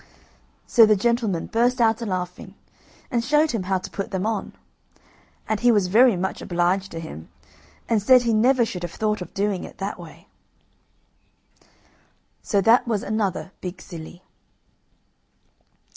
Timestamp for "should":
8.65-8.81